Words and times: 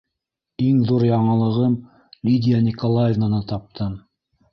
Иң 0.67 0.77
ҙур 0.91 1.03
яңылығым— 1.07 1.75
Лидия 2.29 2.61
Николаевнаны 2.69 3.43
таптым. 3.53 3.93